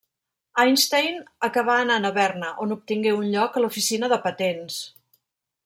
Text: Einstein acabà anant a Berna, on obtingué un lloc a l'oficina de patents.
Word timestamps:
Einstein 0.61 1.19
acabà 1.47 1.75
anant 1.81 2.09
a 2.09 2.11
Berna, 2.17 2.49
on 2.65 2.73
obtingué 2.77 3.13
un 3.19 3.29
lloc 3.37 3.61
a 3.61 3.65
l'oficina 3.65 4.11
de 4.15 4.21
patents. 4.27 4.81